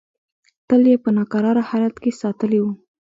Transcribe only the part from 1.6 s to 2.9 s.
حالت کې ساتلې وه.